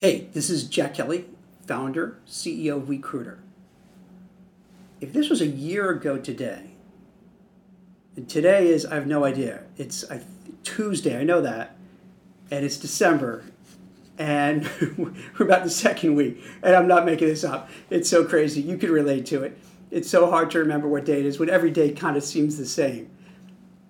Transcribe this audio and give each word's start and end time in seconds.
Hey, 0.00 0.28
this 0.32 0.48
is 0.48 0.62
Jack 0.62 0.94
Kelly, 0.94 1.24
founder, 1.66 2.20
CEO 2.24 2.76
of 2.76 2.82
WeCruitr. 2.84 3.38
If 5.00 5.12
this 5.12 5.28
was 5.28 5.40
a 5.40 5.46
year 5.48 5.90
ago 5.90 6.18
today, 6.18 6.70
and 8.14 8.28
today 8.28 8.68
is, 8.68 8.86
I 8.86 8.94
have 8.94 9.08
no 9.08 9.24
idea, 9.24 9.64
it's 9.76 10.04
Tuesday, 10.62 11.18
I 11.18 11.24
know 11.24 11.40
that, 11.40 11.76
and 12.48 12.64
it's 12.64 12.76
December, 12.76 13.42
and 14.16 14.70
we're 14.96 15.44
about 15.44 15.64
the 15.64 15.70
second 15.70 16.14
week, 16.14 16.44
and 16.62 16.76
I'm 16.76 16.86
not 16.86 17.04
making 17.04 17.26
this 17.26 17.42
up. 17.42 17.68
It's 17.90 18.08
so 18.08 18.24
crazy. 18.24 18.60
You 18.60 18.78
can 18.78 18.92
relate 18.92 19.26
to 19.26 19.42
it. 19.42 19.58
It's 19.90 20.08
so 20.08 20.30
hard 20.30 20.52
to 20.52 20.60
remember 20.60 20.86
what 20.86 21.06
day 21.06 21.18
it 21.18 21.26
is 21.26 21.40
when 21.40 21.50
every 21.50 21.72
day 21.72 21.90
kind 21.90 22.16
of 22.16 22.22
seems 22.22 22.56
the 22.56 22.66
same. 22.66 23.10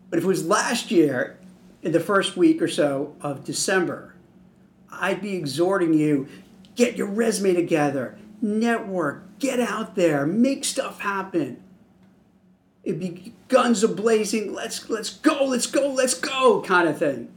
But 0.09 0.21
if 0.21 0.25
it 0.25 0.29
was 0.29 0.47
last 0.47 0.91
year, 0.91 1.39
in 1.83 1.93
the 1.93 2.01
first 2.01 2.35
week 2.35 2.63
or 2.63 2.69
so 2.69 3.15
of 3.21 3.45
December, 3.45 4.15
I'd 4.91 5.23
be 5.23 5.35
exhorting 5.35 5.95
you 5.95 6.29
get 6.79 6.97
your 6.97 7.09
resume 7.09 7.55
together, 7.55 8.17
network, 8.41 9.39
get 9.41 9.59
out 9.59 9.97
there, 9.97 10.25
make 10.25 10.65
stuff 10.65 11.01
happen. 11.01 11.63
It'd 12.85 13.01
be 13.01 13.35
guns 13.49 13.83
a 13.83 13.89
blazing, 13.89 14.55
let's 14.55 14.89
let's 14.89 15.11
go, 15.11 15.45
let's 15.45 15.67
go, 15.67 15.91
let's 15.91 16.15
go 16.15 16.63
kind 16.63 16.89
of 16.89 16.99
thing. 16.99 17.31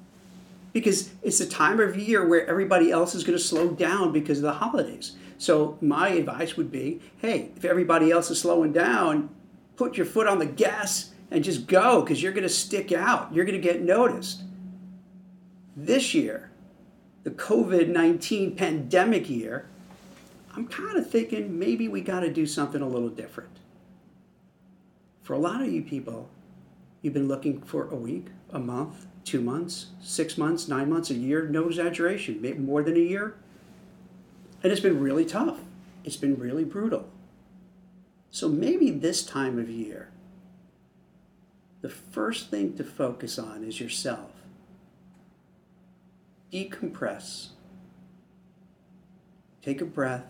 Because 0.73 1.09
it's 1.21 1.41
a 1.41 1.49
time 1.49 1.79
of 1.79 1.97
year 1.97 2.25
where 2.25 2.47
everybody 2.47 2.91
else 2.91 3.15
is 3.15 3.23
going 3.23 3.37
to 3.37 3.43
slow 3.43 3.71
down 3.71 4.13
because 4.13 4.37
of 4.37 4.43
the 4.43 4.53
holidays. 4.53 5.17
So 5.37 5.77
my 5.81 6.09
advice 6.09 6.55
would 6.55 6.71
be, 6.71 7.01
hey, 7.17 7.49
if 7.57 7.65
everybody 7.65 8.11
else 8.11 8.29
is 8.29 8.39
slowing 8.39 8.71
down, 8.71 9.29
put 9.75 9.97
your 9.97 10.05
foot 10.05 10.27
on 10.27 10.37
the 10.37 10.45
gas 10.45 11.09
and 11.31 11.43
just 11.43 11.65
go 11.65 12.01
because 12.01 12.21
you're 12.21 12.31
going 12.31 12.43
to 12.43 12.49
stick 12.49 12.91
out. 12.91 13.33
You're 13.33 13.45
going 13.45 13.59
to 13.59 13.67
get 13.67 13.81
noticed. 13.81 14.43
This 15.75 16.13
year, 16.13 16.50
the 17.23 17.31
COVID 17.31 17.87
19 17.87 18.55
pandemic 18.55 19.29
year, 19.29 19.67
I'm 20.55 20.67
kind 20.67 20.97
of 20.97 21.09
thinking 21.09 21.57
maybe 21.57 21.87
we 21.87 22.01
got 22.01 22.21
to 22.21 22.31
do 22.31 22.45
something 22.45 22.81
a 22.81 22.87
little 22.87 23.09
different. 23.09 23.51
For 25.21 25.33
a 25.33 25.39
lot 25.39 25.61
of 25.61 25.71
you 25.71 25.81
people, 25.81 26.29
you've 27.01 27.13
been 27.13 27.27
looking 27.27 27.61
for 27.61 27.87
a 27.89 27.95
week, 27.95 28.27
a 28.49 28.59
month, 28.59 29.05
two 29.23 29.41
months, 29.41 29.87
six 30.01 30.37
months, 30.37 30.67
nine 30.67 30.89
months, 30.89 31.09
a 31.09 31.13
year, 31.13 31.47
no 31.47 31.67
exaggeration, 31.67 32.41
maybe 32.41 32.59
more 32.59 32.83
than 32.83 32.95
a 32.95 32.99
year. 32.99 33.35
And 34.63 34.71
it's 34.71 34.81
been 34.81 34.99
really 34.99 35.25
tough. 35.25 35.59
It's 36.03 36.17
been 36.17 36.37
really 36.37 36.63
brutal. 36.63 37.07
So 38.31 38.49
maybe 38.49 38.91
this 38.91 39.23
time 39.23 39.59
of 39.59 39.69
year, 39.69 40.09
the 41.81 41.89
first 41.89 42.49
thing 42.49 42.75
to 42.77 42.83
focus 42.83 43.37
on 43.37 43.63
is 43.63 43.79
yourself 43.79 44.31
decompress, 46.51 47.49
take 49.61 49.81
a 49.81 49.85
breath, 49.85 50.25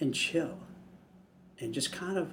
and 0.00 0.14
chill. 0.14 0.58
And 1.58 1.74
just 1.74 1.92
kind 1.92 2.16
of 2.16 2.32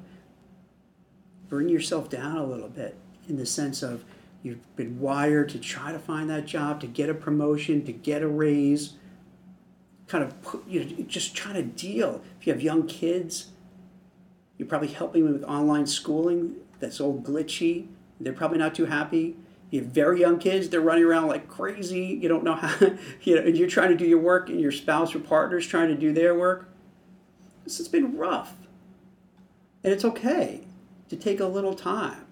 bring 1.49 1.67
yourself 1.67 2.09
down 2.09 2.37
a 2.37 2.45
little 2.45 2.69
bit 2.69 2.95
in 3.27 3.35
the 3.35 3.45
sense 3.45 3.83
of 3.83 4.05
you've 4.41 4.75
been 4.77 5.01
wired 5.01 5.49
to 5.49 5.59
try 5.59 5.91
to 5.91 5.99
find 5.99 6.29
that 6.29 6.45
job, 6.45 6.79
to 6.81 6.87
get 6.87 7.09
a 7.09 7.13
promotion, 7.13 7.83
to 7.85 7.91
get 7.91 8.21
a 8.21 8.27
raise. 8.27 8.93
Kind 10.07 10.23
of 10.23 10.41
put, 10.41 10.65
you 10.65 10.85
know, 10.85 11.03
just 11.07 11.35
trying 11.35 11.55
to 11.55 11.63
deal. 11.63 12.21
If 12.39 12.47
you 12.47 12.53
have 12.53 12.61
young 12.61 12.87
kids, 12.87 13.49
you're 14.57 14.67
probably 14.67 14.87
helping 14.87 15.25
them 15.25 15.33
with 15.33 15.43
online 15.43 15.87
schooling 15.87 16.55
that's 16.79 17.01
all 17.01 17.19
glitchy. 17.19 17.87
They're 18.19 18.31
probably 18.31 18.59
not 18.59 18.73
too 18.73 18.85
happy 18.85 19.35
you 19.69 19.81
have 19.81 19.89
very 19.89 20.21
young 20.21 20.39
kids 20.39 20.69
they're 20.69 20.81
running 20.81 21.03
around 21.03 21.27
like 21.27 21.47
crazy 21.47 22.17
you 22.21 22.29
don't 22.29 22.43
know 22.43 22.55
how 22.55 22.73
you 23.21 23.35
know 23.35 23.41
and 23.41 23.57
you're 23.57 23.69
trying 23.69 23.89
to 23.89 23.97
do 23.97 24.05
your 24.05 24.19
work 24.19 24.49
and 24.49 24.59
your 24.59 24.71
spouse 24.71 25.13
or 25.13 25.19
partner's 25.19 25.67
trying 25.67 25.89
to 25.89 25.95
do 25.95 26.13
their 26.13 26.35
work. 26.35 26.69
This 27.63 27.77
has 27.77 27.87
been 27.87 28.17
rough. 28.17 28.55
And 29.83 29.93
it's 29.93 30.05
okay 30.05 30.61
to 31.09 31.15
take 31.15 31.39
a 31.39 31.45
little 31.45 31.73
time. 31.73 32.25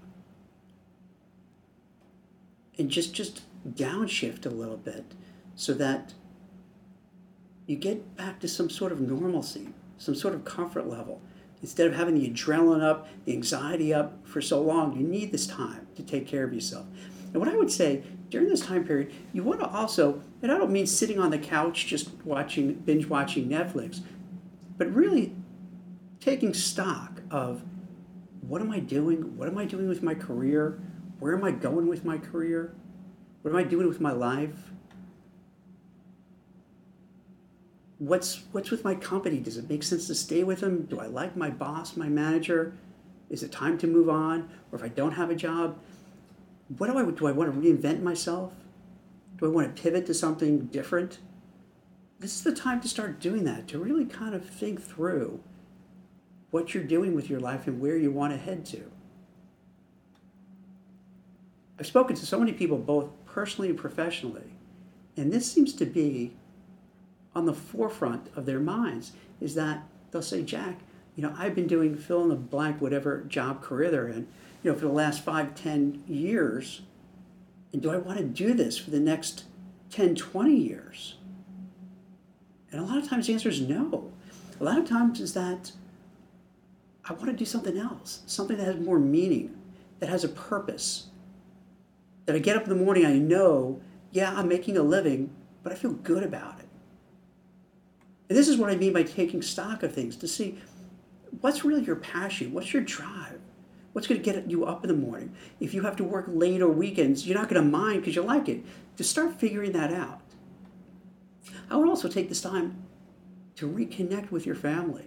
And 2.78 2.90
just 2.90 3.14
just 3.14 3.42
downshift 3.68 4.46
a 4.46 4.50
little 4.50 4.78
bit 4.78 5.14
so 5.56 5.74
that 5.74 6.14
you 7.66 7.76
get 7.76 8.16
back 8.16 8.40
to 8.40 8.48
some 8.48 8.70
sort 8.70 8.92
of 8.92 9.00
normalcy 9.00 9.70
some 9.98 10.14
sort 10.14 10.34
of 10.36 10.44
comfort 10.44 10.88
level. 10.88 11.22
Instead 11.62 11.88
of 11.88 11.96
having 11.96 12.16
the 12.16 12.30
adrenaline 12.30 12.84
up 12.84 13.08
the 13.24 13.32
anxiety 13.32 13.94
up 13.94 14.28
for 14.28 14.42
so 14.42 14.62
long 14.62 14.96
you 14.96 15.08
need 15.08 15.32
this 15.32 15.48
time 15.48 15.88
to 15.96 16.04
take 16.04 16.28
care 16.28 16.44
of 16.44 16.54
yourself 16.54 16.86
and 17.36 17.44
what 17.44 17.54
I 17.54 17.58
would 17.58 17.70
say 17.70 18.02
during 18.30 18.48
this 18.48 18.62
time 18.62 18.86
period, 18.86 19.12
you 19.34 19.44
want 19.44 19.60
to 19.60 19.68
also, 19.68 20.22
and 20.42 20.50
I 20.54 20.58
don't 20.58 20.72
mean 20.72 20.88
sitting 20.88 21.20
on 21.20 21.32
the 21.32 21.38
couch 21.38 21.86
just 21.86 22.10
watching, 22.24 22.76
binge 22.76 23.08
watching 23.08 23.50
Netflix, 23.50 24.00
but 24.78 24.90
really 24.94 25.36
taking 26.22 26.54
stock 26.54 27.22
of 27.30 27.62
what 28.40 28.62
am 28.62 28.72
I 28.72 28.80
doing? 28.80 29.36
What 29.38 29.50
am 29.50 29.58
I 29.58 29.66
doing 29.66 29.90
with 29.90 30.02
my 30.02 30.14
career? 30.14 30.80
Where 31.20 31.36
am 31.36 31.44
I 31.44 31.52
going 31.52 31.88
with 31.88 32.06
my 32.06 32.18
career? 32.18 32.74
What 33.42 33.52
am 33.52 33.58
I 33.58 33.64
doing 33.64 33.90
with 33.90 34.00
my 34.00 34.14
life? 34.14 34.72
What's 37.98 38.44
what's 38.54 38.72
with 38.72 38.86
my 38.86 38.96
company? 38.96 39.40
Does 39.40 39.58
it 39.58 39.70
make 39.70 39.84
sense 39.84 40.08
to 40.08 40.16
stay 40.16 40.46
with 40.46 40.62
them? 40.62 40.84
Do 40.84 41.02
I 41.02 41.08
like 41.08 41.36
my 41.36 41.50
boss, 41.50 41.98
my 41.98 42.08
manager? 42.08 42.78
Is 43.30 43.44
it 43.44 43.52
time 43.52 43.78
to 43.80 43.88
move 43.88 44.08
on? 44.08 44.50
Or 44.72 44.78
if 44.78 44.84
I 44.86 44.88
don't 44.88 45.12
have 45.12 45.32
a 45.32 45.36
job, 45.36 45.78
what 46.78 46.88
do 46.88 46.98
I 46.98 47.10
do? 47.10 47.28
I 47.28 47.32
want 47.32 47.54
to 47.54 47.60
reinvent 47.60 48.02
myself? 48.02 48.54
Do 49.38 49.46
I 49.46 49.50
want 49.50 49.76
to 49.76 49.82
pivot 49.82 50.06
to 50.08 50.14
something 50.14 50.66
different? 50.68 51.20
This 52.20 52.36
is 52.36 52.44
the 52.44 52.56
time 52.56 52.82
to 52.82 52.88
start 52.88 53.20
doing 53.20 53.44
that, 53.44 53.68
to 53.70 53.80
really 53.80 54.06
kind 54.06 54.34
of 54.34 54.48
think 54.48 54.82
through 54.82 55.42
what 56.52 56.74
you're 56.74 56.84
doing 56.84 57.14
with 57.14 57.30
your 57.30 57.40
life 57.40 57.68
and 57.68 57.80
where 57.82 57.98
you 57.98 58.12
want 58.12 58.34
to 58.34 58.40
head 58.40 58.66
to. 58.68 58.92
I've 61.78 61.86
spoken 61.86 62.16
to 62.16 62.26
so 62.26 62.40
many 62.40 62.54
people, 62.54 62.78
both 62.78 63.10
personally 63.26 63.70
and 63.70 63.78
professionally, 63.78 64.56
and 65.18 65.32
this 65.32 65.52
seems 65.52 65.74
to 65.74 65.86
be 65.86 66.34
on 67.36 67.46
the 67.46 67.54
forefront 67.54 68.30
of 68.36 68.46
their 68.46 68.60
minds 68.60 69.12
is 69.42 69.56
that 69.56 69.84
they'll 70.12 70.22
say, 70.22 70.42
Jack, 70.42 70.80
you 71.16 71.24
know, 71.24 71.36
I've 71.38 71.54
been 71.54 71.68
doing 71.68 71.96
fill 71.96 72.24
in 72.24 72.30
the 72.30 72.36
blank, 72.36 72.82
whatever 72.82 73.24
job 73.28 73.62
career 73.62 73.92
they're 73.92 74.08
in, 74.08 74.28
you 74.66 74.72
know, 74.72 74.78
for 74.80 74.88
the 74.88 74.92
last 74.92 75.24
five, 75.24 75.54
ten 75.54 76.04
years. 76.08 76.82
And 77.72 77.84
do 77.84 77.92
I 77.92 77.98
want 77.98 78.18
to 78.18 78.24
do 78.24 78.56
this 78.56 78.80
for 78.80 78.90
the 78.90 79.00
next 79.00 79.44
10, 79.92 80.16
20 80.16 80.56
years? 80.56 81.18
And 82.72 82.82
a 82.82 82.84
lot 82.84 82.98
of 82.98 83.08
times 83.08 83.28
the 83.28 83.34
answer 83.34 83.50
is 83.50 83.62
no. 83.62 84.12
A 84.60 84.64
lot 84.64 84.80
of 84.80 84.90
times 84.90 85.22
is 85.22 85.36
that 85.36 85.72
I 87.08 87.14
want 87.14 87.28
to 87.28 87.34
do 87.34 87.46
something 87.46 87.78
else, 87.78 88.24
something 88.26 88.58
that 88.58 88.66
has 88.66 88.78
more 88.78 88.98
meaning, 88.98 89.56
that 90.00 90.10
has 90.10 90.24
a 90.24 90.30
purpose. 90.30 91.10
That 92.26 92.36
I 92.36 92.40
get 92.40 92.58
up 92.58 92.64
in 92.64 92.70
the 92.70 92.84
morning, 92.84 93.06
I 93.06 93.20
know, 93.20 93.80
yeah, 94.10 94.34
I'm 94.36 94.48
making 94.48 94.78
a 94.78 94.82
living, 94.82 95.30
but 95.62 95.74
I 95.74 95.76
feel 95.76 95.92
good 95.92 96.24
about 96.24 96.58
it. 96.58 96.66
And 98.30 98.36
this 98.36 98.48
is 98.48 98.58
what 98.58 98.72
I 98.72 98.78
mean 98.78 98.94
by 98.94 99.04
taking 99.04 99.44
stock 99.44 99.84
of 99.84 99.94
things 99.94 100.16
to 100.16 100.28
see 100.28 100.58
what's 101.42 101.64
really 101.64 101.84
your 101.84 101.98
passion, 101.98 102.52
what's 102.52 102.74
your 102.74 102.82
drive. 102.82 103.42
What's 103.96 104.08
going 104.08 104.22
to 104.22 104.30
get 104.30 104.52
you 104.52 104.66
up 104.66 104.84
in 104.84 104.90
the 104.90 104.94
morning? 104.94 105.34
If 105.62 105.74
you 105.74 105.84
have 105.84 105.96
to 105.96 106.04
work 106.04 106.26
late 106.28 106.62
or 106.62 106.68
weekends, 106.68 107.26
you're 107.26 107.40
not 107.40 107.48
going 107.48 107.64
to 107.64 107.70
mind 107.70 108.02
because 108.02 108.14
you 108.14 108.24
like 108.24 108.50
it. 108.50 108.66
To 108.98 109.06
start 109.06 109.40
figuring 109.40 109.72
that 109.72 109.94
out. 109.94 110.20
I 111.70 111.78
would 111.78 111.88
also 111.88 112.10
take 112.10 112.28
this 112.28 112.42
time 112.42 112.84
to 113.56 113.72
reconnect 113.72 114.32
with 114.32 114.46
your 114.46 114.56
family, 114.56 115.06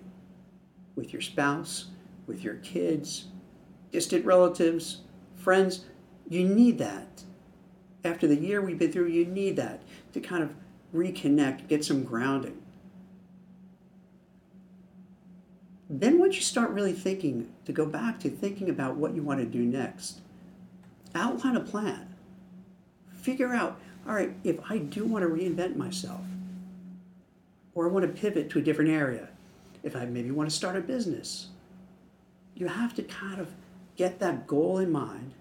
with 0.94 1.12
your 1.12 1.20
spouse, 1.20 1.88
with 2.26 2.42
your 2.42 2.54
kids, 2.54 3.26
distant 3.92 4.24
relatives, 4.24 5.02
friends. 5.36 5.84
You 6.26 6.48
need 6.48 6.78
that. 6.78 7.24
After 8.06 8.26
the 8.26 8.36
year 8.36 8.62
we've 8.62 8.78
been 8.78 8.90
through, 8.90 9.08
you 9.08 9.26
need 9.26 9.56
that 9.56 9.82
to 10.14 10.20
kind 10.20 10.42
of 10.42 10.54
reconnect, 10.94 11.68
get 11.68 11.84
some 11.84 12.04
grounding. 12.04 12.62
Then 15.90 16.18
once 16.18 16.36
you 16.36 16.42
start 16.42 16.70
really 16.70 16.92
thinking, 16.92 17.48
to 17.64 17.72
go 17.72 17.86
back 17.86 18.20
to 18.20 18.30
thinking 18.30 18.68
about 18.68 18.96
what 18.96 19.14
you 19.14 19.22
want 19.22 19.40
to 19.40 19.46
do 19.46 19.60
next, 19.60 20.20
outline 21.14 21.56
a 21.56 21.60
plan. 21.60 22.14
Figure 23.10 23.54
out, 23.54 23.80
all 24.06 24.14
right, 24.14 24.32
if 24.44 24.58
I 24.70 24.78
do 24.78 25.04
want 25.04 25.24
to 25.24 25.28
reinvent 25.28 25.76
myself, 25.76 26.20
or 27.74 27.86
I 27.86 27.90
want 27.90 28.06
to 28.06 28.20
pivot 28.20 28.50
to 28.50 28.58
a 28.58 28.62
different 28.62 28.90
area, 28.90 29.28
if 29.82 29.96
I 29.96 30.04
maybe 30.04 30.30
want 30.30 30.50
to 30.50 30.54
start 30.54 30.76
a 30.76 30.80
business, 30.80 31.48
you 32.54 32.66
have 32.66 32.94
to 32.96 33.02
kind 33.02 33.40
of 33.40 33.48
get 33.96 34.18
that 34.18 34.46
goal 34.46 34.78
in 34.78 34.90
mind. 34.90 35.32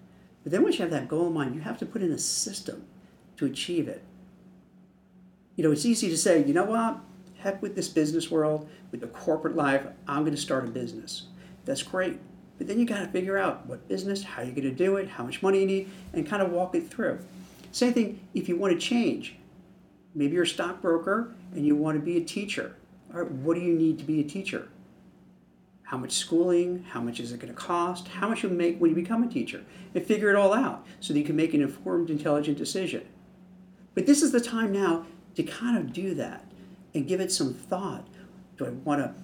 But 0.44 0.52
then 0.52 0.62
once 0.62 0.76
you 0.78 0.82
have 0.82 0.90
that 0.92 1.08
goal 1.08 1.26
in 1.26 1.34
mind, 1.34 1.54
you 1.54 1.60
have 1.60 1.78
to 1.78 1.86
put 1.86 2.02
in 2.02 2.12
a 2.12 2.18
system 2.18 2.84
to 3.36 3.44
achieve 3.44 3.88
it. 3.88 4.02
You 5.56 5.64
know, 5.64 5.72
it's 5.72 5.84
easy 5.84 6.08
to 6.08 6.16
say, 6.16 6.44
you 6.44 6.54
know 6.54 6.64
what, 6.64 7.00
heck 7.38 7.62
with 7.62 7.74
this 7.74 7.88
business 7.88 8.30
world, 8.30 8.68
with 8.90 9.00
the 9.00 9.06
corporate 9.08 9.56
life, 9.56 9.86
I'm 10.06 10.22
going 10.22 10.34
to 10.34 10.40
start 10.40 10.64
a 10.64 10.68
business. 10.68 11.24
That's 11.64 11.82
great. 11.82 12.18
But 12.58 12.66
then 12.66 12.78
you 12.80 12.86
got 12.86 13.00
to 13.00 13.06
figure 13.06 13.38
out 13.38 13.66
what 13.66 13.86
business, 13.88 14.22
how 14.22 14.42
you're 14.42 14.54
going 14.54 14.64
to 14.64 14.70
do 14.70 14.96
it, 14.96 15.08
how 15.08 15.24
much 15.24 15.42
money 15.42 15.60
you 15.60 15.66
need, 15.66 15.90
and 16.12 16.26
kind 16.26 16.42
of 16.42 16.50
walk 16.50 16.74
it 16.74 16.90
through. 16.90 17.20
Same 17.70 17.92
thing 17.92 18.20
if 18.34 18.48
you 18.48 18.56
want 18.56 18.72
to 18.74 18.78
change. 18.78 19.36
Maybe 20.14 20.34
you're 20.34 20.42
a 20.42 20.46
stockbroker 20.46 21.32
and 21.54 21.64
you 21.64 21.76
want 21.76 21.96
to 21.96 22.04
be 22.04 22.16
a 22.16 22.24
teacher. 22.24 22.74
All 23.12 23.20
right, 23.20 23.30
what 23.30 23.54
do 23.54 23.60
you 23.60 23.74
need 23.74 23.98
to 23.98 24.04
be 24.04 24.20
a 24.20 24.24
teacher? 24.24 24.68
How 25.84 25.96
much 25.96 26.12
schooling? 26.12 26.84
How 26.90 27.00
much 27.00 27.20
is 27.20 27.32
it 27.32 27.38
going 27.38 27.52
to 27.52 27.58
cost? 27.58 28.08
How 28.08 28.28
much 28.28 28.42
you 28.42 28.48
make 28.48 28.78
when 28.78 28.90
you 28.90 28.96
become 28.96 29.22
a 29.22 29.28
teacher? 29.28 29.64
And 29.94 30.04
figure 30.04 30.28
it 30.28 30.36
all 30.36 30.52
out 30.52 30.84
so 31.00 31.12
that 31.12 31.18
you 31.18 31.24
can 31.24 31.36
make 31.36 31.54
an 31.54 31.62
informed, 31.62 32.10
intelligent 32.10 32.58
decision. 32.58 33.06
But 33.94 34.06
this 34.06 34.22
is 34.22 34.32
the 34.32 34.40
time 34.40 34.72
now 34.72 35.06
to 35.36 35.42
kind 35.42 35.78
of 35.78 35.92
do 35.92 36.14
that 36.14 36.44
and 36.98 37.06
give 37.06 37.20
it 37.20 37.32
some 37.32 37.54
thought. 37.54 38.06
Do 38.56 38.66
I 38.66 38.70
want 38.70 39.00
to 39.00 39.14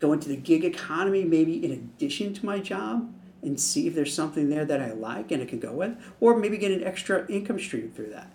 go 0.00 0.12
into 0.12 0.28
the 0.28 0.36
gig 0.36 0.64
economy 0.64 1.22
maybe 1.24 1.64
in 1.64 1.70
addition 1.70 2.34
to 2.34 2.44
my 2.44 2.58
job 2.58 3.14
and 3.42 3.58
see 3.58 3.86
if 3.86 3.94
there's 3.94 4.12
something 4.12 4.50
there 4.50 4.64
that 4.64 4.80
I 4.80 4.92
like 4.92 5.30
and 5.30 5.40
I 5.40 5.46
can 5.46 5.60
go 5.60 5.72
with? 5.72 5.96
Or 6.20 6.36
maybe 6.36 6.58
get 6.58 6.72
an 6.72 6.82
extra 6.82 7.26
income 7.28 7.60
stream 7.60 7.92
through 7.94 8.10
that. 8.10 8.32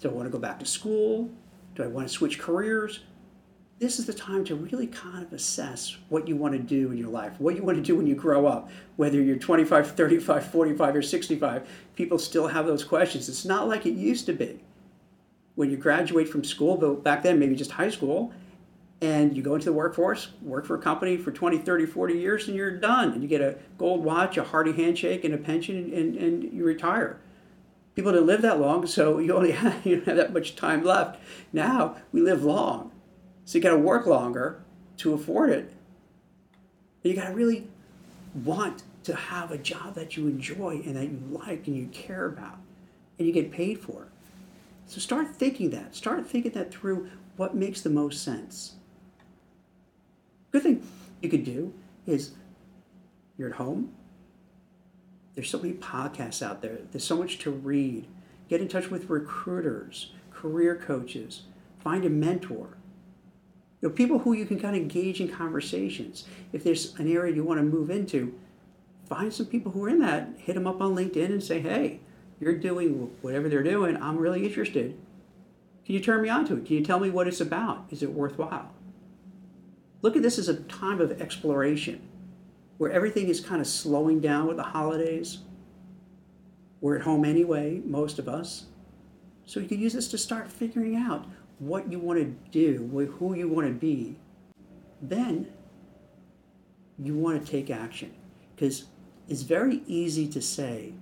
Do 0.00 0.10
I 0.10 0.12
want 0.12 0.26
to 0.26 0.30
go 0.30 0.38
back 0.38 0.58
to 0.58 0.66
school? 0.66 1.30
Do 1.76 1.84
I 1.84 1.86
want 1.86 2.08
to 2.08 2.12
switch 2.12 2.38
careers? 2.38 3.00
This 3.78 3.98
is 3.98 4.06
the 4.06 4.14
time 4.14 4.44
to 4.46 4.54
really 4.54 4.86
kind 4.86 5.24
of 5.24 5.32
assess 5.32 5.96
what 6.08 6.26
you 6.26 6.36
want 6.36 6.54
to 6.54 6.60
do 6.60 6.90
in 6.90 6.98
your 6.98 7.10
life, 7.10 7.32
what 7.38 7.56
you 7.56 7.62
want 7.62 7.76
to 7.76 7.82
do 7.82 7.96
when 7.96 8.06
you 8.06 8.14
grow 8.14 8.46
up, 8.46 8.70
whether 8.96 9.20
you're 9.20 9.36
25, 9.36 9.92
35, 9.92 10.46
45, 10.46 10.96
or 10.96 11.02
65. 11.02 11.68
People 11.94 12.18
still 12.18 12.48
have 12.48 12.66
those 12.66 12.84
questions. 12.84 13.28
It's 13.28 13.44
not 13.44 13.68
like 13.68 13.86
it 13.86 13.94
used 13.94 14.26
to 14.26 14.32
be. 14.32 14.60
When 15.54 15.70
you 15.70 15.76
graduate 15.76 16.28
from 16.28 16.44
school, 16.44 16.76
but 16.76 17.04
back 17.04 17.22
then 17.22 17.38
maybe 17.38 17.54
just 17.54 17.72
high 17.72 17.90
school, 17.90 18.32
and 19.00 19.36
you 19.36 19.42
go 19.42 19.54
into 19.54 19.66
the 19.66 19.72
workforce, 19.72 20.28
work 20.42 20.66
for 20.66 20.76
a 20.76 20.80
company 20.80 21.16
for 21.16 21.30
20, 21.30 21.58
30, 21.58 21.86
40 21.86 22.14
years, 22.14 22.48
and 22.48 22.56
you're 22.56 22.70
done. 22.70 23.12
And 23.12 23.22
you 23.22 23.28
get 23.28 23.40
a 23.40 23.56
gold 23.78 24.02
watch, 24.02 24.36
a 24.36 24.44
hearty 24.44 24.72
handshake, 24.72 25.24
and 25.24 25.34
a 25.34 25.38
pension, 25.38 25.76
and, 25.92 26.16
and 26.16 26.52
you 26.52 26.64
retire 26.64 27.20
people 27.94 28.12
didn't 28.12 28.26
live 28.26 28.42
that 28.42 28.60
long, 28.60 28.86
so 28.86 29.18
you 29.18 29.34
only 29.34 29.52
have, 29.52 29.84
you 29.86 29.96
don't 29.96 30.06
have 30.06 30.16
that 30.16 30.32
much 30.32 30.56
time 30.56 30.84
left. 30.84 31.20
Now 31.52 31.96
we 32.12 32.20
live 32.20 32.44
long, 32.44 32.92
so 33.44 33.58
you 33.58 33.62
got 33.62 33.70
to 33.70 33.78
work 33.78 34.06
longer 34.06 34.62
to 34.98 35.14
afford 35.14 35.50
it. 35.50 35.72
And 37.02 37.12
you 37.12 37.14
got 37.14 37.28
to 37.28 37.34
really 37.34 37.68
want 38.34 38.82
to 39.04 39.14
have 39.14 39.50
a 39.50 39.58
job 39.58 39.94
that 39.94 40.16
you 40.16 40.26
enjoy 40.26 40.82
and 40.84 40.96
that 40.96 41.04
you 41.04 41.20
like 41.30 41.66
and 41.66 41.76
you 41.76 41.86
care 41.88 42.26
about, 42.26 42.58
and 43.18 43.26
you 43.26 43.32
get 43.32 43.50
paid 43.50 43.80
for. 43.80 44.08
So 44.86 45.00
start 45.00 45.34
thinking 45.34 45.70
that. 45.70 45.94
Start 45.94 46.26
thinking 46.26 46.52
that 46.52 46.72
through. 46.72 47.10
What 47.36 47.54
makes 47.54 47.80
the 47.80 47.90
most 47.90 48.22
sense? 48.22 48.74
Good 50.52 50.62
thing 50.62 50.86
you 51.20 51.28
could 51.28 51.44
do 51.44 51.74
is 52.06 52.32
you're 53.36 53.48
at 53.48 53.56
home, 53.56 53.92
there's 55.34 55.50
so 55.50 55.58
many 55.58 55.74
podcasts 55.74 56.42
out 56.42 56.62
there. 56.62 56.78
There's 56.92 57.04
so 57.04 57.16
much 57.16 57.38
to 57.40 57.50
read. 57.50 58.06
Get 58.48 58.60
in 58.60 58.68
touch 58.68 58.90
with 58.90 59.10
recruiters, 59.10 60.12
career 60.30 60.76
coaches, 60.76 61.42
find 61.78 62.04
a 62.04 62.10
mentor. 62.10 62.76
You 63.80 63.88
know, 63.88 63.94
people 63.94 64.20
who 64.20 64.32
you 64.32 64.46
can 64.46 64.60
kind 64.60 64.76
of 64.76 64.82
engage 64.82 65.20
in 65.20 65.28
conversations. 65.28 66.24
If 66.52 66.62
there's 66.62 66.94
an 66.98 67.10
area 67.10 67.34
you 67.34 67.42
want 67.42 67.58
to 67.58 67.64
move 67.64 67.90
into, 67.90 68.38
find 69.08 69.32
some 69.32 69.46
people 69.46 69.72
who 69.72 69.84
are 69.84 69.88
in 69.88 69.98
that. 70.00 70.30
Hit 70.38 70.54
them 70.54 70.66
up 70.66 70.80
on 70.80 70.94
LinkedIn 70.94 71.26
and 71.26 71.42
say, 71.42 71.60
"Hey, 71.60 72.00
you're 72.40 72.58
doing 72.58 73.10
whatever 73.22 73.48
they're 73.48 73.62
doing. 73.62 73.96
I'm 73.96 74.18
really 74.18 74.44
interested. 74.44 74.98
Can 75.84 75.94
you 75.94 76.00
turn 76.00 76.22
me 76.22 76.28
on 76.28 76.46
to 76.46 76.56
it? 76.56 76.66
Can 76.66 76.76
you 76.76 76.84
tell 76.84 77.00
me 77.00 77.10
what 77.10 77.28
it's 77.28 77.40
about? 77.40 77.86
Is 77.90 78.02
it 78.02 78.12
worthwhile?" 78.12 78.70
Look 80.02 80.16
at 80.16 80.22
this 80.22 80.38
as 80.38 80.48
a 80.48 80.60
time 80.62 81.00
of 81.00 81.20
exploration 81.20 82.00
where 82.76 82.90
everything 82.90 83.28
is 83.28 83.40
kind 83.40 83.60
of 83.60 83.66
slowing 83.66 84.20
down 84.20 84.46
with 84.46 84.56
the 84.56 84.62
holidays. 84.62 85.38
We're 86.80 86.96
at 86.96 87.02
home 87.02 87.24
anyway, 87.24 87.80
most 87.84 88.18
of 88.18 88.28
us. 88.28 88.66
So 89.46 89.60
you 89.60 89.68
can 89.68 89.80
use 89.80 89.92
this 89.92 90.08
to 90.08 90.18
start 90.18 90.50
figuring 90.50 90.96
out 90.96 91.26
what 91.58 91.90
you 91.90 91.98
want 91.98 92.18
to 92.18 92.34
do, 92.50 92.88
who 93.18 93.34
you 93.34 93.48
want 93.48 93.68
to 93.68 93.72
be. 93.72 94.18
Then 95.00 95.48
you 96.98 97.14
want 97.14 97.44
to 97.44 97.50
take 97.50 97.70
action 97.70 98.12
because 98.54 98.84
it's 99.28 99.42
very 99.42 99.82
easy 99.86 100.28
to 100.28 100.42
say, 100.42 100.94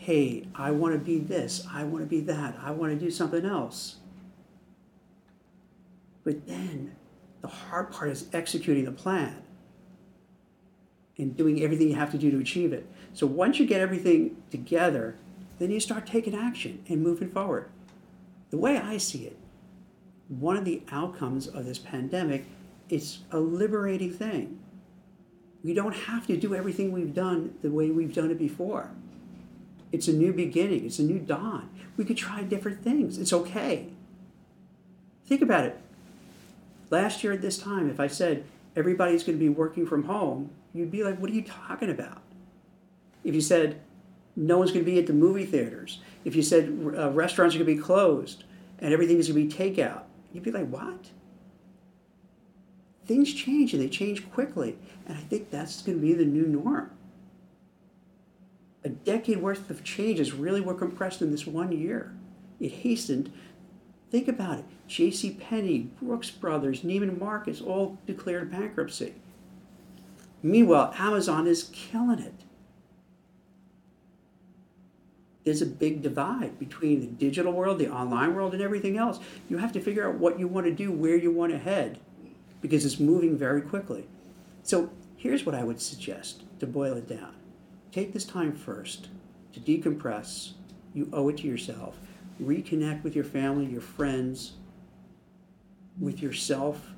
hey, 0.00 0.46
I 0.54 0.70
want 0.70 0.94
to 0.94 0.98
be 0.98 1.18
this, 1.18 1.66
I 1.70 1.84
want 1.84 2.02
to 2.02 2.08
be 2.08 2.20
that, 2.22 2.58
I 2.62 2.70
want 2.70 2.90
to 2.90 2.98
do 2.98 3.10
something 3.10 3.44
else. 3.44 3.96
But 6.24 6.46
then 6.46 6.96
the 7.42 7.48
hard 7.48 7.92
part 7.92 8.08
is 8.08 8.24
executing 8.32 8.86
the 8.86 8.92
plan 8.92 9.42
and 11.18 11.36
doing 11.36 11.62
everything 11.62 11.90
you 11.90 11.96
have 11.96 12.12
to 12.12 12.18
do 12.18 12.30
to 12.30 12.38
achieve 12.38 12.72
it. 12.72 12.86
So 13.12 13.26
once 13.26 13.58
you 13.58 13.66
get 13.66 13.82
everything 13.82 14.42
together, 14.50 15.16
then 15.58 15.70
you 15.70 15.80
start 15.80 16.06
taking 16.06 16.34
action 16.34 16.82
and 16.88 17.02
moving 17.02 17.28
forward. 17.28 17.68
The 18.48 18.56
way 18.56 18.78
I 18.78 18.96
see 18.96 19.26
it, 19.26 19.36
one 20.28 20.56
of 20.56 20.64
the 20.64 20.82
outcomes 20.90 21.46
of 21.46 21.66
this 21.66 21.78
pandemic 21.78 22.46
is 22.88 23.18
a 23.32 23.38
liberating 23.38 24.14
thing. 24.14 24.60
We 25.62 25.74
don't 25.74 25.94
have 25.94 26.26
to 26.28 26.38
do 26.38 26.54
everything 26.54 26.90
we've 26.90 27.12
done 27.12 27.56
the 27.60 27.70
way 27.70 27.90
we've 27.90 28.14
done 28.14 28.30
it 28.30 28.38
before. 28.38 28.92
It's 29.92 30.08
a 30.08 30.12
new 30.12 30.32
beginning, 30.32 30.86
it's 30.86 30.98
a 30.98 31.04
new 31.04 31.18
dawn. 31.18 31.68
We 31.96 32.04
could 32.04 32.16
try 32.16 32.42
different 32.42 32.82
things. 32.82 33.18
It's 33.18 33.32
okay. 33.32 33.88
Think 35.26 35.42
about 35.42 35.64
it. 35.64 35.78
Last 36.90 37.22
year 37.22 37.32
at 37.32 37.42
this 37.42 37.58
time, 37.58 37.88
if 37.90 38.00
I 38.00 38.06
said 38.06 38.44
everybody's 38.74 39.22
going 39.22 39.38
to 39.38 39.42
be 39.42 39.48
working 39.48 39.86
from 39.86 40.04
home, 40.04 40.50
you'd 40.72 40.90
be 40.90 41.04
like, 41.04 41.18
what 41.18 41.30
are 41.30 41.34
you 41.34 41.42
talking 41.42 41.90
about? 41.90 42.22
If 43.24 43.34
you 43.34 43.40
said, 43.40 43.80
no 44.36 44.58
one's 44.58 44.70
going 44.72 44.84
to 44.84 44.90
be 44.90 44.98
at 44.98 45.06
the 45.06 45.12
movie 45.12 45.44
theaters, 45.44 46.00
if 46.24 46.34
you 46.34 46.42
said 46.42 46.66
uh, 46.96 47.10
restaurants 47.10 47.54
are 47.54 47.58
going 47.58 47.70
to 47.70 47.76
be 47.76 47.82
closed 47.82 48.44
and 48.78 48.92
everything 48.92 49.18
is 49.18 49.28
going 49.28 49.48
to 49.48 49.56
be 49.56 49.62
takeout, 49.72 50.02
you'd 50.32 50.44
be 50.44 50.50
like, 50.50 50.68
what? 50.68 51.06
Things 53.06 53.32
change 53.32 53.72
and 53.74 53.82
they 53.82 53.88
change 53.88 54.30
quickly. 54.30 54.78
And 55.06 55.18
I 55.18 55.20
think 55.20 55.50
that's 55.50 55.82
going 55.82 55.98
to 55.98 56.02
be 56.02 56.14
the 56.14 56.24
new 56.24 56.46
norm. 56.46 56.90
A 58.82 58.88
decade 58.88 59.42
worth 59.42 59.68
of 59.68 59.84
changes 59.84 60.32
really 60.32 60.60
were 60.60 60.74
compressed 60.74 61.20
in 61.20 61.30
this 61.30 61.46
one 61.46 61.72
year. 61.72 62.14
It 62.58 62.72
hastened. 62.72 63.30
Think 64.10 64.26
about 64.26 64.60
it. 64.60 64.64
J.C. 64.88 65.32
Penney, 65.32 65.90
Brooks 66.00 66.30
Brothers, 66.30 66.80
Neiman 66.80 67.18
Marcus 67.18 67.60
all 67.60 67.98
declared 68.06 68.50
bankruptcy. 68.50 69.14
Meanwhile, 70.42 70.94
Amazon 70.98 71.46
is 71.46 71.70
killing 71.72 72.18
it. 72.18 72.34
There's 75.44 75.62
a 75.62 75.66
big 75.66 76.02
divide 76.02 76.58
between 76.58 77.00
the 77.00 77.06
digital 77.06 77.52
world, 77.52 77.78
the 77.78 77.90
online 77.90 78.34
world, 78.34 78.52
and 78.52 78.62
everything 78.62 78.96
else. 78.96 79.20
You 79.48 79.58
have 79.58 79.72
to 79.72 79.80
figure 79.80 80.08
out 80.08 80.16
what 80.16 80.38
you 80.38 80.48
want 80.48 80.66
to 80.66 80.72
do, 80.72 80.92
where 80.92 81.16
you 81.16 81.30
want 81.30 81.52
to 81.52 81.58
head, 81.58 81.98
because 82.60 82.84
it's 82.84 83.00
moving 83.00 83.36
very 83.36 83.62
quickly. 83.62 84.06
So 84.62 84.90
here's 85.16 85.44
what 85.44 85.54
I 85.54 85.64
would 85.64 85.80
suggest 85.80 86.42
to 86.60 86.66
boil 86.66 86.94
it 86.94 87.08
down 87.08 87.34
take 87.92 88.12
this 88.12 88.24
time 88.24 88.52
first 88.52 89.08
to 89.52 89.60
decompress. 89.60 90.52
You 90.94 91.08
owe 91.12 91.28
it 91.28 91.38
to 91.38 91.46
yourself. 91.46 91.98
Reconnect 92.42 93.02
with 93.02 93.14
your 93.14 93.24
family, 93.24 93.66
your 93.66 93.80
friends, 93.80 94.52
with 95.98 96.22
yourself, 96.22 96.94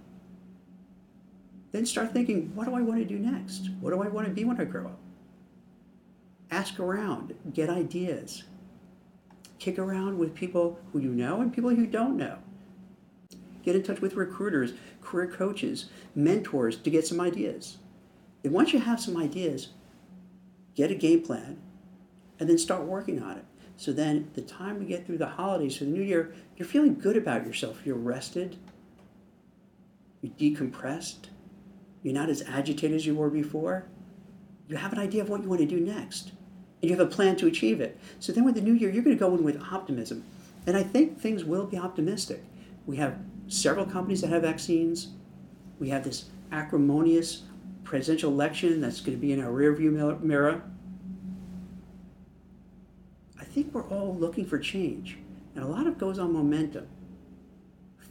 then 1.73 1.87
start 1.87 2.13
thinking, 2.13 2.55
what 2.55 2.67
do 2.67 2.75
I 2.75 2.83
want 2.83 3.01
to 3.01 3.05
do 3.05 3.19
next? 3.19 3.71
What 3.81 3.91
do 3.91 4.03
I 4.03 4.09
want 4.09 4.29
to 4.29 4.33
be 4.33 4.45
when 4.45 4.61
I 4.61 4.65
grow 4.65 4.87
up? 4.87 4.99
Ask 6.51 6.79
around, 6.79 7.35
get 7.55 7.71
ideas, 7.71 8.45
kick 9.59 9.79
around 9.79 10.19
with 10.19 10.35
people 10.35 10.79
who 10.93 11.01
you 11.01 11.11
know 11.11 11.41
and 11.41 11.53
people 11.53 11.71
who 11.71 11.87
don't 11.87 12.19
know. 12.19 12.39
Get 13.63 13.75
in 13.75 13.83
touch 13.83 14.01
with 14.01 14.15
recruiters, 14.15 14.75
career 15.01 15.29
coaches, 15.29 15.87
mentors 16.15 16.77
to 16.77 16.91
get 16.91 17.07
some 17.07 17.21
ideas. 17.21 17.79
And 18.45 18.53
once 18.53 18.73
you 18.73 18.81
have 18.81 19.01
some 19.01 19.17
ideas, 19.17 19.69
get 20.75 20.91
a 20.91 20.95
game 20.95 21.23
plan 21.23 21.59
and 22.39 22.49
then 22.49 22.59
start 22.59 22.83
working 22.83 23.23
on 23.23 23.39
it. 23.39 23.45
So 23.77 23.93
then 23.93 24.31
the 24.35 24.43
time 24.43 24.79
we 24.79 24.85
get 24.85 25.07
through 25.07 25.19
the 25.19 25.27
holidays 25.27 25.77
for 25.77 25.85
the 25.85 25.91
new 25.91 26.03
year, 26.03 26.35
you're 26.57 26.69
feeling 26.69 26.99
good 26.99 27.17
about 27.17 27.47
yourself. 27.47 27.81
You're 27.85 27.97
rested, 27.97 28.57
you're 30.21 30.33
decompressed, 30.35 31.27
you're 32.03 32.15
not 32.15 32.29
as 32.29 32.43
agitated 32.43 32.97
as 32.97 33.07
you 33.07 33.15
were 33.15 33.31
before. 33.31 33.87
You 34.69 34.77
have 34.77 34.93
an 34.93 34.99
idea 34.99 35.23
of 35.23 35.29
what 35.29 35.43
you 35.43 35.49
want 35.49 35.61
to 35.61 35.67
do 35.67 35.81
next. 35.81 36.33
And 36.81 36.91
you 36.91 36.97
have 36.97 37.07
a 37.07 37.11
plan 37.11 37.37
to 37.37 37.47
achieve 37.47 37.81
it. 37.81 37.99
So 38.19 38.33
then 38.33 38.45
with 38.45 38.55
the 38.55 38.61
new 38.61 38.73
year, 38.73 38.91
you're 38.91 39.05
going 39.05 39.17
to 39.17 39.21
go 39.21 39.35
in 39.35 39.45
with 39.45 39.61
optimism. 39.71 40.25
And 40.67 40.77
I 40.77 40.83
think 40.83 41.21
things 41.21 41.45
will 41.45 41.67
be 41.67 41.79
optimistic. 41.79 42.43
We 42.87 42.97
have 42.97 43.19
several 43.47 43.87
companies 43.87 44.21
that 44.23 44.31
have 44.31 44.43
vaccines. 44.43 45.09
We 45.79 45.89
have 45.91 46.05
this 46.05 46.27
acrimonious 46.51 47.43
presidential 47.85 48.31
election 48.31 48.81
that's 48.81 49.01
going 49.01 49.17
to 49.17 49.21
be 49.21 49.33
in 49.33 49.41
our 49.43 49.51
rearview 49.51 50.21
mirror. 50.23 50.63
I 53.39 53.45
think 53.45 53.75
we're 53.75 53.89
all 53.89 54.15
looking 54.15 54.47
for 54.47 54.59
change. 54.59 55.19
And 55.55 55.65
a 55.65 55.69
lot 55.69 55.87
of 55.87 55.95
it 55.95 55.99
goes 55.99 56.19
on 56.19 56.33
momentum. 56.33 56.87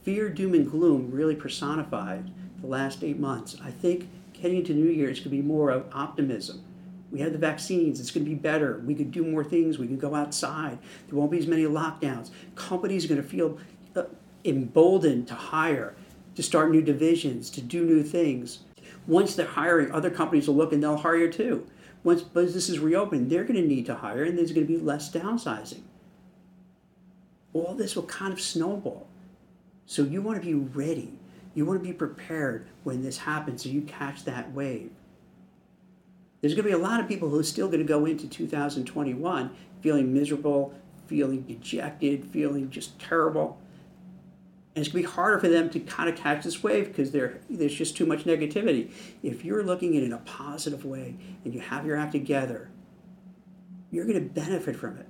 Fear, 0.02 0.30
doom, 0.30 0.54
and 0.54 0.70
gloom 0.70 1.10
really 1.10 1.34
personified 1.34 2.30
the 2.60 2.66
last 2.66 3.02
eight 3.02 3.18
months. 3.18 3.56
I 3.62 3.70
think 3.70 4.08
heading 4.40 4.58
into 4.58 4.74
New 4.74 4.90
Year, 4.90 5.08
it's 5.08 5.20
going 5.20 5.36
to 5.36 5.42
be 5.42 5.42
more 5.42 5.70
of 5.70 5.86
optimism. 5.92 6.62
We 7.10 7.20
have 7.20 7.32
the 7.32 7.38
vaccines. 7.38 8.00
It's 8.00 8.10
going 8.10 8.24
to 8.24 8.30
be 8.30 8.34
better. 8.36 8.82
We 8.86 8.94
could 8.94 9.12
do 9.12 9.24
more 9.24 9.44
things. 9.44 9.78
We 9.78 9.86
can 9.86 9.98
go 9.98 10.14
outside. 10.14 10.78
There 11.08 11.18
won't 11.18 11.30
be 11.30 11.38
as 11.38 11.46
many 11.46 11.64
lockdowns. 11.64 12.30
Companies 12.54 13.04
are 13.04 13.08
going 13.08 13.22
to 13.22 13.28
feel 13.28 13.58
uh, 13.94 14.04
emboldened 14.44 15.28
to 15.28 15.34
hire, 15.34 15.94
to 16.36 16.42
start 16.42 16.70
new 16.70 16.82
divisions, 16.82 17.50
to 17.50 17.60
do 17.60 17.84
new 17.84 18.02
things. 18.02 18.60
Once 19.06 19.34
they're 19.34 19.46
hiring, 19.46 19.90
other 19.92 20.10
companies 20.10 20.46
will 20.46 20.54
look 20.54 20.72
and 20.72 20.82
they'll 20.82 20.96
hire 20.96 21.30
too. 21.30 21.66
Once 22.04 22.22
businesses 22.22 22.78
reopen, 22.78 23.28
they're 23.28 23.44
going 23.44 23.60
to 23.60 23.66
need 23.66 23.86
to 23.86 23.94
hire 23.94 24.24
and 24.24 24.36
there's 24.36 24.52
going 24.52 24.66
to 24.66 24.72
be 24.72 24.78
less 24.78 25.10
downsizing. 25.10 25.82
All 27.52 27.74
this 27.74 27.94
will 27.94 28.04
kind 28.04 28.32
of 28.32 28.40
snowball. 28.40 29.06
So 29.86 30.02
you 30.02 30.22
want 30.22 30.40
to 30.40 30.46
be 30.46 30.54
ready. 30.54 31.12
You 31.54 31.66
want 31.66 31.82
to 31.82 31.86
be 31.86 31.92
prepared 31.92 32.66
when 32.82 33.02
this 33.02 33.18
happens 33.18 33.62
so 33.62 33.68
you 33.68 33.82
catch 33.82 34.24
that 34.24 34.52
wave. 34.52 34.90
There's 36.40 36.54
going 36.54 36.64
to 36.64 36.76
be 36.76 36.82
a 36.82 36.86
lot 36.86 36.98
of 36.98 37.08
people 37.08 37.28
who 37.28 37.38
are 37.38 37.44
still 37.44 37.68
going 37.68 37.80
to 37.80 37.84
go 37.84 38.04
into 38.06 38.26
2021 38.26 39.50
feeling 39.80 40.14
miserable, 40.14 40.74
feeling 41.06 41.42
dejected, 41.42 42.24
feeling 42.26 42.70
just 42.70 42.98
terrible. 42.98 43.58
And 44.74 44.84
it's 44.84 44.92
going 44.92 45.02
to 45.02 45.08
be 45.08 45.14
harder 45.14 45.38
for 45.38 45.48
them 45.48 45.68
to 45.70 45.80
kind 45.80 46.08
of 46.08 46.16
catch 46.16 46.44
this 46.44 46.62
wave 46.62 46.86
because 46.86 47.10
there's 47.10 47.74
just 47.74 47.96
too 47.96 48.06
much 48.06 48.24
negativity. 48.24 48.90
If 49.22 49.44
you're 49.44 49.62
looking 49.62 49.96
at 49.96 50.02
it 50.02 50.06
in 50.06 50.12
a 50.14 50.18
positive 50.18 50.84
way 50.84 51.16
and 51.44 51.52
you 51.52 51.60
have 51.60 51.84
your 51.84 51.96
act 51.96 52.12
together, 52.12 52.70
you're 53.90 54.06
going 54.06 54.18
to 54.18 54.28
benefit 54.34 54.74
from 54.74 54.96
it. 54.96 55.06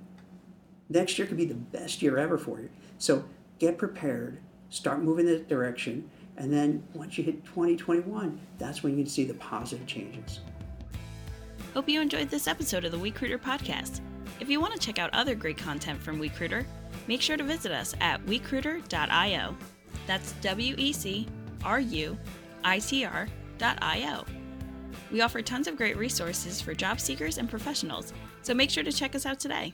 Next 0.89 1.17
year 1.17 1.27
could 1.27 1.37
be 1.37 1.45
the 1.45 1.53
best 1.53 2.01
year 2.01 2.17
ever 2.17 2.37
for 2.37 2.59
you. 2.59 2.69
So 2.97 3.23
get 3.59 3.77
prepared, 3.77 4.39
start 4.69 5.01
moving 5.01 5.27
in 5.27 5.33
that 5.33 5.47
direction, 5.47 6.09
and 6.35 6.51
then 6.51 6.83
once 6.93 7.17
you 7.17 7.23
hit 7.23 7.45
2021, 7.45 8.37
that's 8.57 8.83
when 8.83 8.97
you 8.97 9.03
can 9.03 9.09
see 9.09 9.23
the 9.23 9.35
positive 9.35 9.87
changes. 9.87 10.41
Hope 11.73 11.87
you 11.87 12.01
enjoyed 12.01 12.29
this 12.29 12.47
episode 12.47 12.83
of 12.83 12.91
the 12.91 12.97
WeCruitr 12.97 13.39
podcast. 13.39 14.01
If 14.39 14.49
you 14.49 14.59
want 14.59 14.73
to 14.73 14.79
check 14.79 14.99
out 14.99 15.09
other 15.13 15.35
great 15.35 15.57
content 15.57 16.01
from 16.01 16.19
WeCruitr, 16.19 16.65
make 17.07 17.21
sure 17.21 17.37
to 17.37 17.43
visit 17.43 17.71
us 17.71 17.93
at 18.01 18.25
wecruitr.io. 18.25 19.55
That's 20.07 20.31
W 20.33 20.75
E 20.77 20.93
C 20.93 21.27
R 21.63 21.79
U 21.79 22.17
I 22.63 22.79
T 22.79 23.05
R.io. 23.05 24.25
We 25.11 25.21
offer 25.21 25.41
tons 25.41 25.67
of 25.67 25.77
great 25.77 25.97
resources 25.97 26.61
for 26.61 26.73
job 26.73 26.99
seekers 26.99 27.37
and 27.37 27.49
professionals, 27.49 28.13
so 28.41 28.53
make 28.53 28.69
sure 28.69 28.83
to 28.83 28.91
check 28.91 29.15
us 29.15 29.25
out 29.25 29.39
today. 29.39 29.73